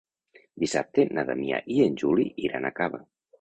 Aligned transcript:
Dissabte 0.63 1.05
na 1.17 1.25
Damià 1.27 1.59
i 1.75 1.77
en 1.85 1.99
Juli 2.05 2.27
iran 2.49 2.67
a 2.67 2.73
Cava. 2.81 3.05